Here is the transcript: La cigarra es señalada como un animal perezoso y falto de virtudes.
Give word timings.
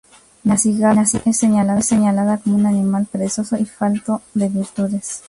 La 0.45 0.57
cigarra 0.57 1.03
es 1.03 1.37
señalada 1.91 2.39
como 2.39 2.55
un 2.55 2.65
animal 2.65 3.05
perezoso 3.05 3.55
y 3.59 3.65
falto 3.67 4.23
de 4.33 4.49
virtudes. 4.49 5.19